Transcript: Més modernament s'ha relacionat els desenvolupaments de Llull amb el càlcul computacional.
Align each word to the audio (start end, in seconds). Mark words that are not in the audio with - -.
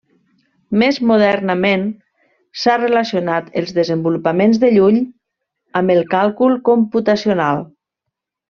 Més 0.83 0.95
modernament 1.09 1.83
s'ha 2.63 2.77
relacionat 2.83 3.53
els 3.61 3.75
desenvolupaments 3.81 4.63
de 4.67 4.73
Llull 4.75 4.99
amb 5.83 5.97
el 5.97 6.05
càlcul 6.19 6.61
computacional. 6.73 7.67